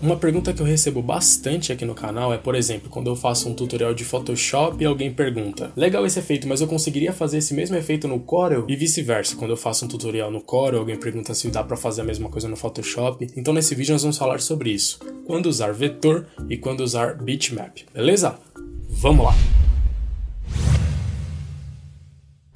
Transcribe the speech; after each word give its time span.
Uma 0.00 0.16
pergunta 0.16 0.52
que 0.52 0.60
eu 0.60 0.66
recebo 0.66 1.00
bastante 1.00 1.72
aqui 1.72 1.86
no 1.86 1.94
canal 1.94 2.32
é, 2.32 2.36
por 2.36 2.54
exemplo, 2.54 2.90
quando 2.90 3.06
eu 3.06 3.16
faço 3.16 3.48
um 3.48 3.54
tutorial 3.54 3.94
de 3.94 4.04
Photoshop 4.04 4.82
e 4.82 4.86
alguém 4.86 5.10
pergunta: 5.10 5.72
Legal 5.74 6.04
esse 6.04 6.18
efeito, 6.18 6.46
mas 6.46 6.60
eu 6.60 6.66
conseguiria 6.66 7.14
fazer 7.14 7.38
esse 7.38 7.54
mesmo 7.54 7.76
efeito 7.76 8.06
no 8.06 8.20
Corel? 8.20 8.66
E 8.68 8.76
vice-versa, 8.76 9.36
quando 9.36 9.52
eu 9.52 9.56
faço 9.56 9.86
um 9.86 9.88
tutorial 9.88 10.30
no 10.30 10.42
Corel, 10.42 10.80
alguém 10.80 10.98
pergunta 10.98 11.32
se 11.32 11.48
dá 11.48 11.64
para 11.64 11.78
fazer 11.78 12.02
a 12.02 12.04
mesma 12.04 12.28
coisa 12.28 12.46
no 12.46 12.56
Photoshop. 12.56 13.26
Então 13.34 13.54
nesse 13.54 13.74
vídeo 13.74 13.92
nós 13.92 14.02
vamos 14.02 14.18
falar 14.18 14.40
sobre 14.40 14.70
isso: 14.70 14.98
quando 15.24 15.46
usar 15.46 15.72
vetor 15.72 16.26
e 16.50 16.58
quando 16.58 16.80
usar 16.80 17.14
bitmap, 17.14 17.78
beleza? 17.94 18.38
Vamos 18.90 19.24
lá! 19.24 19.65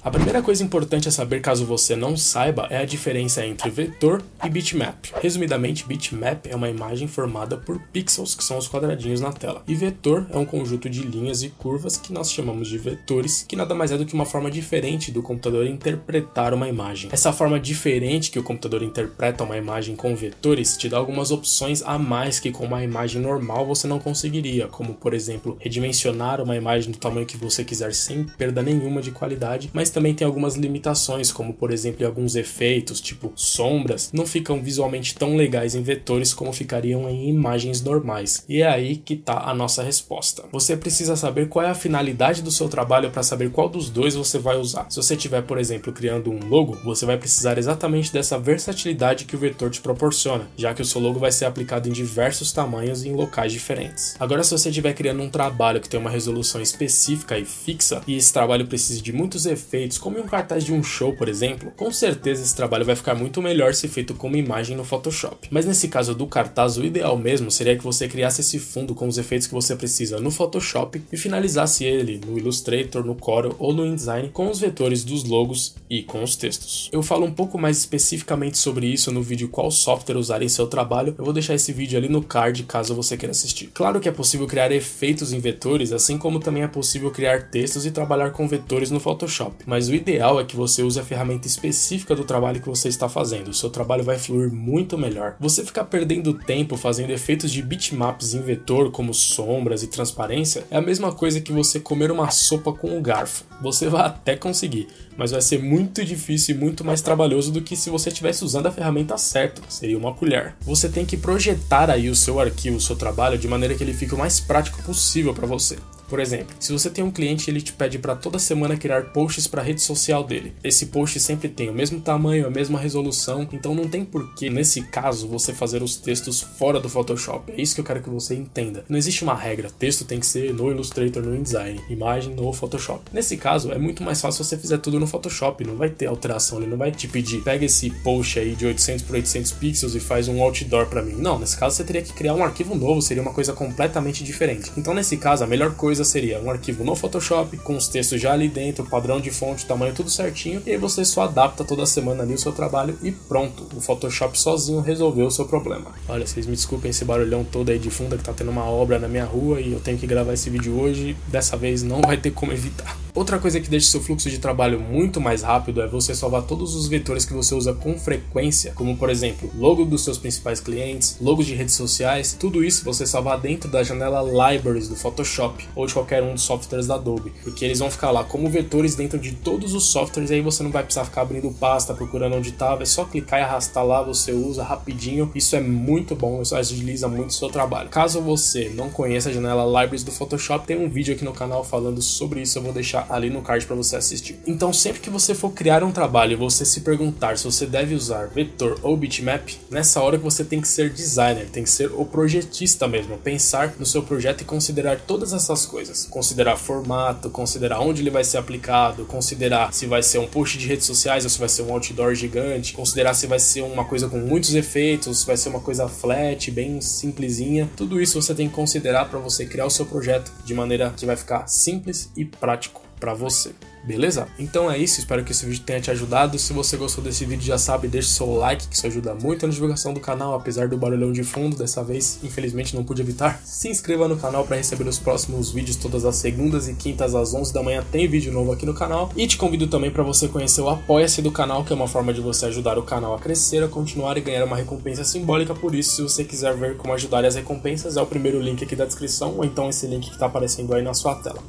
A 0.03 0.09
primeira 0.09 0.41
coisa 0.41 0.63
importante 0.63 1.07
a 1.07 1.11
saber 1.11 1.41
caso 1.41 1.63
você 1.63 1.95
não 1.95 2.17
saiba 2.17 2.65
é 2.71 2.77
a 2.79 2.85
diferença 2.85 3.45
entre 3.45 3.69
vetor 3.69 4.23
e 4.43 4.49
bitmap. 4.49 4.95
Resumidamente, 5.21 5.85
bitmap 5.85 6.47
é 6.47 6.55
uma 6.55 6.69
imagem 6.69 7.07
formada 7.07 7.55
por 7.55 7.79
pixels, 7.93 8.33
que 8.33 8.43
são 8.43 8.57
os 8.57 8.67
quadradinhos 8.67 9.21
na 9.21 9.31
tela, 9.31 9.61
e 9.67 9.75
vetor 9.75 10.25
é 10.31 10.37
um 10.39 10.45
conjunto 10.45 10.89
de 10.89 11.03
linhas 11.03 11.43
e 11.43 11.49
curvas 11.49 11.97
que 11.97 12.11
nós 12.11 12.31
chamamos 12.31 12.67
de 12.67 12.79
vetores, 12.79 13.45
que 13.47 13.55
nada 13.55 13.75
mais 13.75 13.91
é 13.91 13.97
do 13.97 14.03
que 14.03 14.15
uma 14.15 14.25
forma 14.25 14.49
diferente 14.49 15.11
do 15.11 15.21
computador 15.21 15.67
interpretar 15.67 16.51
uma 16.51 16.67
imagem. 16.67 17.11
Essa 17.13 17.31
forma 17.31 17.59
diferente 17.59 18.31
que 18.31 18.39
o 18.39 18.43
computador 18.43 18.81
interpreta 18.81 19.43
uma 19.43 19.55
imagem 19.55 19.95
com 19.95 20.15
vetores 20.15 20.77
te 20.77 20.89
dá 20.89 20.97
algumas 20.97 21.29
opções 21.29 21.83
a 21.83 21.99
mais 21.99 22.39
que 22.39 22.51
com 22.51 22.65
uma 22.65 22.83
imagem 22.83 23.21
normal 23.21 23.67
você 23.67 23.85
não 23.85 23.99
conseguiria, 23.99 24.67
como 24.67 24.95
por 24.95 25.13
exemplo, 25.13 25.57
redimensionar 25.59 26.41
uma 26.41 26.55
imagem 26.55 26.91
do 26.91 26.97
tamanho 26.97 27.27
que 27.27 27.37
você 27.37 27.63
quiser 27.63 27.93
sem 27.93 28.23
perda 28.23 28.63
nenhuma 28.63 28.99
de 28.99 29.11
qualidade, 29.11 29.69
mas 29.71 29.90
também 29.91 30.13
tem 30.13 30.25
algumas 30.25 30.55
limitações, 30.55 31.31
como 31.31 31.53
por 31.53 31.71
exemplo 31.71 32.05
alguns 32.05 32.35
efeitos, 32.35 33.01
tipo 33.01 33.31
sombras, 33.35 34.09
não 34.13 34.25
ficam 34.25 34.61
visualmente 34.61 35.15
tão 35.15 35.35
legais 35.35 35.75
em 35.75 35.81
vetores 35.81 36.33
como 36.33 36.53
ficariam 36.53 37.09
em 37.09 37.29
imagens 37.29 37.81
normais. 37.81 38.43
E 38.47 38.61
é 38.61 38.67
aí 38.67 38.97
que 38.97 39.13
está 39.13 39.49
a 39.49 39.53
nossa 39.53 39.83
resposta. 39.83 40.43
Você 40.51 40.75
precisa 40.75 41.15
saber 41.15 41.47
qual 41.47 41.65
é 41.65 41.69
a 41.69 41.75
finalidade 41.75 42.41
do 42.41 42.51
seu 42.51 42.67
trabalho 42.69 43.11
para 43.11 43.23
saber 43.23 43.51
qual 43.51 43.69
dos 43.69 43.89
dois 43.89 44.15
você 44.15 44.37
vai 44.37 44.57
usar. 44.57 44.87
Se 44.89 44.97
você 44.97 45.15
estiver, 45.15 45.41
por 45.43 45.57
exemplo, 45.57 45.93
criando 45.93 46.31
um 46.31 46.39
logo, 46.47 46.77
você 46.83 47.05
vai 47.05 47.17
precisar 47.17 47.57
exatamente 47.57 48.11
dessa 48.11 48.37
versatilidade 48.37 49.25
que 49.25 49.35
o 49.35 49.39
vetor 49.39 49.69
te 49.69 49.81
proporciona, 49.81 50.47
já 50.57 50.73
que 50.73 50.81
o 50.81 50.85
seu 50.85 51.01
logo 51.01 51.19
vai 51.19 51.31
ser 51.31 51.45
aplicado 51.45 51.87
em 51.87 51.91
diversos 51.91 52.51
tamanhos 52.51 53.03
e 53.03 53.09
em 53.09 53.15
locais 53.15 53.51
diferentes. 53.51 54.15
Agora, 54.19 54.43
se 54.43 54.51
você 54.51 54.69
estiver 54.69 54.93
criando 54.93 55.21
um 55.21 55.29
trabalho 55.29 55.81
que 55.81 55.89
tem 55.89 55.99
uma 55.99 56.09
resolução 56.09 56.61
específica 56.61 57.37
e 57.37 57.45
fixa, 57.45 58.01
e 58.07 58.15
esse 58.15 58.31
trabalho 58.31 58.67
precisa 58.67 59.01
de 59.01 59.11
muitos 59.11 59.45
efeitos 59.45 59.80
efeitos, 59.81 59.97
como 59.97 60.17
em 60.17 60.21
um 60.21 60.27
cartaz 60.27 60.63
de 60.63 60.73
um 60.73 60.83
show, 60.83 61.13
por 61.13 61.27
exemplo, 61.27 61.71
com 61.75 61.91
certeza 61.91 62.43
esse 62.43 62.55
trabalho 62.55 62.85
vai 62.85 62.95
ficar 62.95 63.15
muito 63.15 63.41
melhor 63.41 63.73
se 63.73 63.87
feito 63.87 64.13
como 64.13 64.37
imagem 64.37 64.77
no 64.77 64.83
Photoshop. 64.83 65.47
Mas 65.49 65.65
nesse 65.65 65.87
caso 65.87 66.13
do 66.13 66.27
cartaz, 66.27 66.77
o 66.77 66.85
ideal 66.85 67.17
mesmo 67.17 67.49
seria 67.49 67.75
que 67.75 67.83
você 67.83 68.07
criasse 68.07 68.41
esse 68.41 68.59
fundo 68.59 68.93
com 68.93 69.07
os 69.07 69.17
efeitos 69.17 69.47
que 69.47 69.53
você 69.53 69.75
precisa 69.75 70.19
no 70.19 70.31
Photoshop 70.31 71.01
e 71.11 71.17
finalizasse 71.17 71.83
ele 71.83 72.21
no 72.25 72.37
Illustrator, 72.37 73.03
no 73.03 73.15
Corel 73.15 73.55
ou 73.57 73.73
no 73.73 73.85
InDesign 73.85 74.29
com 74.29 74.49
os 74.49 74.59
vetores 74.59 75.03
dos 75.03 75.23
logos 75.23 75.75
e 75.89 76.03
com 76.03 76.23
os 76.23 76.35
textos. 76.35 76.89
Eu 76.91 77.01
falo 77.01 77.25
um 77.25 77.31
pouco 77.31 77.57
mais 77.57 77.77
especificamente 77.77 78.57
sobre 78.57 78.87
isso 78.87 79.11
no 79.11 79.21
vídeo 79.21 79.49
qual 79.49 79.71
software 79.71 80.17
usar 80.17 80.41
em 80.41 80.49
seu 80.49 80.67
trabalho, 80.67 81.15
eu 81.17 81.23
vou 81.23 81.33
deixar 81.33 81.55
esse 81.55 81.73
vídeo 81.73 81.97
ali 81.97 82.07
no 82.07 82.21
card 82.21 82.63
caso 82.63 82.95
você 82.95 83.17
queira 83.17 83.31
assistir. 83.31 83.67
Claro 83.73 83.99
que 83.99 84.09
é 84.09 84.11
possível 84.11 84.45
criar 84.45 84.71
efeitos 84.71 85.33
em 85.33 85.39
vetores, 85.39 85.91
assim 85.91 86.17
como 86.17 86.39
também 86.39 86.63
é 86.63 86.67
possível 86.67 87.11
criar 87.11 87.49
textos 87.49 87.85
e 87.85 87.91
trabalhar 87.91 88.31
com 88.31 88.47
vetores 88.47 88.91
no 88.91 88.99
Photoshop, 88.99 89.55
mas 89.71 89.87
o 89.87 89.95
ideal 89.95 90.37
é 90.37 90.43
que 90.43 90.53
você 90.53 90.83
use 90.83 90.99
a 90.99 91.03
ferramenta 91.05 91.47
específica 91.47 92.13
do 92.13 92.25
trabalho 92.25 92.59
que 92.59 92.67
você 92.67 92.89
está 92.89 93.07
fazendo. 93.07 93.47
O 93.47 93.53
seu 93.53 93.69
trabalho 93.69 94.03
vai 94.03 94.19
fluir 94.19 94.51
muito 94.51 94.97
melhor. 94.97 95.37
Você 95.39 95.63
ficar 95.63 95.85
perdendo 95.85 96.33
tempo 96.33 96.75
fazendo 96.75 97.11
efeitos 97.11 97.49
de 97.49 97.61
bitmaps 97.61 98.33
em 98.33 98.41
vetor, 98.41 98.91
como 98.91 99.13
sombras 99.13 99.81
e 99.81 99.87
transparência, 99.87 100.65
é 100.69 100.75
a 100.75 100.81
mesma 100.81 101.13
coisa 101.13 101.39
que 101.39 101.53
você 101.53 101.79
comer 101.79 102.11
uma 102.11 102.29
sopa 102.31 102.73
com 102.73 102.89
um 102.89 103.01
garfo. 103.01 103.45
Você 103.61 103.87
vai 103.87 104.07
até 104.07 104.35
conseguir, 104.35 104.89
mas 105.15 105.31
vai 105.31 105.41
ser 105.41 105.63
muito 105.63 106.03
difícil 106.03 106.53
e 106.53 106.57
muito 106.57 106.83
mais 106.83 107.01
trabalhoso 107.01 107.49
do 107.49 107.61
que 107.61 107.77
se 107.77 107.89
você 107.89 108.09
estivesse 108.09 108.43
usando 108.43 108.65
a 108.65 108.71
ferramenta 108.71 109.17
certa, 109.17 109.61
seria 109.69 109.97
uma 109.97 110.13
colher. 110.13 110.53
Você 110.63 110.89
tem 110.89 111.05
que 111.05 111.15
projetar 111.15 111.89
aí 111.89 112.09
o 112.09 112.15
seu 112.15 112.41
arquivo, 112.41 112.75
o 112.75 112.81
seu 112.81 112.97
trabalho 112.97 113.37
de 113.37 113.47
maneira 113.47 113.73
que 113.73 113.85
ele 113.85 113.93
fique 113.93 114.13
o 114.13 114.17
mais 114.17 114.37
prático 114.37 114.83
possível 114.83 115.33
para 115.33 115.47
você. 115.47 115.77
Por 116.11 116.19
exemplo, 116.19 116.53
se 116.59 116.73
você 116.73 116.89
tem 116.89 117.05
um 117.05 117.09
cliente 117.09 117.49
ele 117.49 117.61
te 117.61 117.71
pede 117.71 117.97
para 117.97 118.17
toda 118.17 118.37
semana 118.37 118.75
criar 118.75 119.13
posts 119.13 119.47
para 119.47 119.61
a 119.61 119.63
rede 119.63 119.81
social 119.81 120.25
dele, 120.25 120.53
esse 120.61 120.87
post 120.87 121.17
sempre 121.21 121.47
tem 121.47 121.69
o 121.69 121.73
mesmo 121.73 122.01
tamanho, 122.01 122.45
a 122.45 122.49
mesma 122.49 122.77
resolução, 122.77 123.47
então 123.53 123.73
não 123.73 123.87
tem 123.87 124.03
porquê, 124.03 124.49
nesse 124.49 124.81
caso, 124.81 125.25
você 125.25 125.53
fazer 125.53 125.81
os 125.81 125.95
textos 125.95 126.41
fora 126.41 126.81
do 126.81 126.89
Photoshop. 126.89 127.53
É 127.53 127.61
isso 127.61 127.73
que 127.73 127.79
eu 127.79 127.85
quero 127.85 128.01
que 128.03 128.09
você 128.09 128.35
entenda. 128.35 128.83
Não 128.89 128.97
existe 128.97 129.23
uma 129.23 129.33
regra, 129.33 129.69
texto 129.69 130.03
tem 130.03 130.19
que 130.19 130.25
ser 130.25 130.53
no 130.53 130.69
Illustrator, 130.69 131.23
no 131.23 131.33
InDesign, 131.33 131.79
imagem 131.89 132.35
no 132.35 132.51
Photoshop. 132.51 133.03
Nesse 133.13 133.37
caso, 133.37 133.71
é 133.71 133.77
muito 133.77 134.03
mais 134.03 134.19
fácil 134.19 134.43
você 134.43 134.57
fizer 134.57 134.79
tudo 134.79 134.99
no 134.99 135.07
Photoshop, 135.07 135.63
não 135.63 135.77
vai 135.77 135.89
ter 135.89 136.07
alteração, 136.07 136.57
ele 136.57 136.69
não 136.69 136.77
vai 136.77 136.91
te 136.91 137.07
pedir, 137.07 137.41
pega 137.41 137.63
esse 137.63 137.89
post 138.03 138.37
aí 138.37 138.53
de 138.53 138.65
800 138.65 139.05
por 139.05 139.15
800 139.15 139.53
pixels 139.53 139.95
e 139.95 140.01
faz 140.01 140.27
um 140.27 140.41
outdoor 140.43 140.87
para 140.87 141.01
mim. 141.01 141.15
Não, 141.15 141.39
nesse 141.39 141.55
caso 141.55 141.77
você 141.77 141.85
teria 141.85 142.01
que 142.01 142.11
criar 142.11 142.33
um 142.33 142.43
arquivo 142.43 142.75
novo, 142.75 143.01
seria 143.01 143.23
uma 143.23 143.33
coisa 143.33 143.53
completamente 143.53 144.25
diferente. 144.25 144.73
Então, 144.75 144.93
nesse 144.93 145.15
caso, 145.15 145.45
a 145.45 145.47
melhor 145.47 145.73
coisa 145.75 146.00
coisa 146.01 146.05
seria 146.05 146.41
um 146.41 146.49
arquivo 146.49 146.83
no 146.83 146.95
Photoshop, 146.95 147.57
com 147.57 147.77
os 147.77 147.87
textos 147.87 148.19
já 148.19 148.33
ali 148.33 148.49
dentro, 148.49 148.83
padrão 148.83 149.19
de 149.19 149.29
fonte, 149.29 149.65
tamanho 149.65 149.93
tudo 149.93 150.09
certinho, 150.09 150.61
e 150.65 150.71
aí 150.71 150.77
você 150.77 151.05
só 151.05 151.23
adapta 151.23 151.63
toda 151.63 151.85
semana 151.85 152.23
ali 152.23 152.33
o 152.33 152.37
seu 152.37 152.51
trabalho 152.51 152.97
e 153.03 153.11
pronto, 153.11 153.67
o 153.75 153.81
Photoshop 153.81 154.39
sozinho 154.39 154.81
resolveu 154.81 155.27
o 155.27 155.31
seu 155.31 155.45
problema. 155.45 155.91
Olha, 156.09 156.25
vocês 156.25 156.45
me 156.45 156.55
desculpem 156.55 156.91
esse 156.91 157.05
barulhão 157.05 157.43
todo 157.43 157.69
aí 157.69 157.79
de 157.79 157.89
fundo 157.89 158.17
que 158.17 158.23
tá 158.23 158.33
tendo 158.33 158.51
uma 158.51 158.65
obra 158.65 158.99
na 158.99 159.07
minha 159.07 159.25
rua 159.25 159.61
e 159.61 159.71
eu 159.73 159.79
tenho 159.79 159.97
que 159.97 160.07
gravar 160.07 160.33
esse 160.33 160.49
vídeo 160.49 160.79
hoje, 160.79 161.15
dessa 161.27 161.55
vez 161.55 161.83
não 161.83 162.01
vai 162.01 162.17
ter 162.17 162.31
como 162.31 162.51
evitar. 162.51 162.97
Outra 163.13 163.37
coisa 163.39 163.59
que 163.59 163.69
deixa 163.69 163.91
seu 163.91 164.01
fluxo 164.01 164.29
de 164.29 164.37
trabalho 164.37 164.79
muito 164.79 165.19
mais 165.19 165.41
rápido 165.41 165.81
é 165.81 165.87
você 165.87 166.15
salvar 166.15 166.43
todos 166.43 166.75
os 166.75 166.87
vetores 166.87 167.25
que 167.25 167.33
você 167.33 167.53
usa 167.53 167.73
com 167.73 167.99
frequência, 167.99 168.71
como 168.73 168.95
por 168.95 169.09
exemplo, 169.09 169.51
logo 169.57 169.83
dos 169.83 170.05
seus 170.05 170.17
principais 170.17 170.61
clientes, 170.61 171.17
logos 171.19 171.45
de 171.45 171.53
redes 171.53 171.75
sociais, 171.75 172.35
tudo 172.39 172.63
isso 172.63 172.85
você 172.85 173.05
salvar 173.05 173.37
dentro 173.37 173.69
da 173.69 173.83
janela 173.83 174.21
Libraries 174.21 174.87
do 174.87 174.95
Photoshop 174.95 175.67
ou 175.75 175.85
de 175.85 175.93
qualquer 175.93 176.23
um 176.23 176.33
dos 176.33 176.43
softwares 176.43 176.87
da 176.87 176.95
Adobe, 176.95 177.33
porque 177.43 177.65
eles 177.65 177.79
vão 177.79 177.91
ficar 177.91 178.11
lá 178.11 178.23
como 178.23 178.49
vetores 178.49 178.95
dentro 178.95 179.19
de 179.19 179.33
todos 179.33 179.73
os 179.73 179.91
softwares 179.91 180.31
e 180.31 180.35
aí 180.35 180.41
você 180.41 180.63
não 180.63 180.71
vai 180.71 180.83
precisar 180.83 181.03
ficar 181.03 181.23
abrindo 181.23 181.51
pasta, 181.51 181.93
procurando 181.93 182.37
onde 182.37 182.49
estava, 182.49 182.83
é 182.83 182.85
só 182.85 183.03
clicar 183.03 183.41
e 183.41 183.43
arrastar 183.43 183.85
lá, 183.85 184.01
você 184.01 184.31
usa 184.31 184.63
rapidinho. 184.63 185.29
Isso 185.35 185.55
é 185.55 185.59
muito 185.59 186.15
bom, 186.15 186.41
isso 186.41 186.55
agiliza 186.55 187.09
muito 187.09 187.31
o 187.31 187.33
seu 187.33 187.49
trabalho. 187.49 187.89
Caso 187.89 188.21
você 188.21 188.69
não 188.69 188.89
conheça 188.89 189.29
a 189.29 189.33
janela 189.33 189.65
Libraries 189.65 190.03
do 190.03 190.11
Photoshop, 190.11 190.65
tem 190.65 190.77
um 190.77 190.89
vídeo 190.89 191.13
aqui 191.13 191.25
no 191.25 191.33
canal 191.33 191.63
falando 191.63 192.01
sobre 192.01 192.41
isso, 192.41 192.57
eu 192.57 192.63
vou 192.63 192.71
deixar 192.71 193.00
ali 193.09 193.29
no 193.29 193.41
card 193.41 193.65
para 193.65 193.75
você 193.75 193.95
assistir. 193.95 194.39
Então, 194.45 194.71
sempre 194.73 195.01
que 195.01 195.09
você 195.09 195.33
for 195.33 195.51
criar 195.51 195.83
um 195.83 195.91
trabalho 195.91 196.33
e 196.33 196.35
você 196.35 196.65
se 196.65 196.81
perguntar 196.81 197.37
se 197.37 197.45
você 197.45 197.65
deve 197.65 197.95
usar 197.95 198.27
vetor 198.27 198.79
ou 198.81 198.95
bitmap, 198.95 199.49
nessa 199.69 200.01
hora 200.01 200.17
que 200.17 200.23
você 200.23 200.43
tem 200.43 200.61
que 200.61 200.67
ser 200.67 200.89
designer, 200.89 201.47
tem 201.49 201.63
que 201.63 201.69
ser 201.69 201.91
o 201.91 202.05
projetista 202.05 202.87
mesmo, 202.87 203.17
pensar 203.17 203.73
no 203.79 203.85
seu 203.85 204.03
projeto 204.03 204.41
e 204.41 204.45
considerar 204.45 204.99
todas 204.99 205.33
essas 205.33 205.65
coisas. 205.65 206.05
Considerar 206.09 206.57
formato, 206.57 207.29
considerar 207.29 207.79
onde 207.79 208.01
ele 208.01 208.09
vai 208.09 208.23
ser 208.23 208.37
aplicado, 208.37 209.05
considerar 209.05 209.73
se 209.73 209.85
vai 209.85 210.03
ser 210.03 210.19
um 210.19 210.27
post 210.27 210.57
de 210.57 210.67
redes 210.67 210.85
sociais 210.85 211.23
ou 211.23 211.29
se 211.29 211.39
vai 211.39 211.49
ser 211.49 211.63
um 211.63 211.73
outdoor 211.73 212.13
gigante, 212.15 212.73
considerar 212.73 213.13
se 213.13 213.27
vai 213.27 213.39
ser 213.39 213.61
uma 213.61 213.85
coisa 213.85 214.07
com 214.07 214.17
muitos 214.17 214.53
efeitos, 214.53 215.19
se 215.19 215.25
vai 215.25 215.37
ser 215.37 215.49
uma 215.49 215.59
coisa 215.59 215.87
flat, 215.87 216.49
bem 216.51 216.81
simplesinha. 216.81 217.69
Tudo 217.75 218.01
isso 218.01 218.21
você 218.21 218.33
tem 218.33 218.47
que 218.47 218.55
considerar 218.55 219.05
para 219.05 219.19
você 219.19 219.45
criar 219.45 219.65
o 219.65 219.69
seu 219.69 219.85
projeto 219.85 220.31
de 220.45 220.53
maneira 220.53 220.93
que 220.95 221.05
vai 221.05 221.15
ficar 221.15 221.47
simples 221.47 222.11
e 222.15 222.25
prático 222.25 222.90
para 223.01 223.15
você. 223.15 223.51
Beleza? 223.83 224.27
Então 224.37 224.69
é 224.69 224.77
isso, 224.77 224.99
espero 224.99 225.23
que 225.23 225.31
esse 225.31 225.43
vídeo 225.43 225.63
tenha 225.65 225.81
te 225.81 225.89
ajudado. 225.89 226.37
Se 226.37 226.53
você 226.53 226.77
gostou 226.77 227.03
desse 227.03 227.25
vídeo, 227.25 227.43
já 227.43 227.57
sabe, 227.57 227.87
deixe 227.87 228.09
seu 228.09 228.31
like, 228.35 228.67
que 228.67 228.75
isso 228.75 228.85
ajuda 228.85 229.15
muito 229.15 229.47
na 229.47 229.51
divulgação 229.51 229.91
do 229.91 229.99
canal, 229.99 230.35
apesar 230.35 230.67
do 230.67 230.77
barulhão 230.77 231.11
de 231.11 231.23
fundo, 231.23 231.57
dessa 231.57 231.83
vez, 231.83 232.19
infelizmente, 232.23 232.75
não 232.75 232.83
pude 232.83 233.01
evitar. 233.01 233.41
Se 233.43 233.69
inscreva 233.69 234.07
no 234.07 234.17
canal 234.17 234.45
para 234.45 234.57
receber 234.57 234.87
os 234.87 234.99
próximos 234.99 235.51
vídeos 235.51 235.77
todas 235.77 236.05
as 236.05 236.15
segundas 236.17 236.69
e 236.69 236.75
quintas 236.75 237.15
às 237.15 237.33
11 237.33 237.51
da 237.51 237.63
manhã, 237.63 237.83
tem 237.91 238.07
vídeo 238.07 238.31
novo 238.31 238.51
aqui 238.51 238.67
no 238.67 238.73
canal. 238.73 239.11
E 239.17 239.25
te 239.25 239.35
convido 239.35 239.65
também 239.65 239.89
para 239.89 240.03
você 240.03 240.27
conhecer 240.27 240.61
o 240.61 240.69
Apoia-se 240.69 241.23
do 241.23 241.31
canal, 241.31 241.63
que 241.63 241.73
é 241.73 241.75
uma 241.75 241.87
forma 241.87 242.13
de 242.13 242.21
você 242.21 242.45
ajudar 242.45 242.77
o 242.77 242.83
canal 242.83 243.15
a 243.15 243.19
crescer, 243.19 243.63
a 243.63 243.67
continuar 243.67 244.15
e 244.15 244.21
ganhar 244.21 244.45
uma 244.45 244.55
recompensa 244.55 245.03
simbólica. 245.03 245.55
Por 245.55 245.73
isso, 245.73 245.95
se 245.95 246.01
você 246.03 246.23
quiser 246.23 246.55
ver 246.55 246.77
como 246.77 246.93
ajudar 246.93 247.25
as 247.25 247.33
recompensas, 247.33 247.97
é 247.97 248.01
o 248.01 248.05
primeiro 248.05 248.39
link 248.39 248.63
aqui 248.63 248.75
da 248.75 248.85
descrição, 248.85 249.37
ou 249.37 249.43
então 249.43 249.69
esse 249.69 249.87
link 249.87 250.07
que 250.07 250.13
está 250.13 250.27
aparecendo 250.27 250.71
aí 250.75 250.83
na 250.83 250.93
sua 250.93 251.15
tela. 251.15 251.39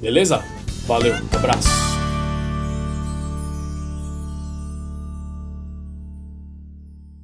Beleza? 0.00 0.42
Valeu, 0.86 1.14
abraço. 1.32 2.03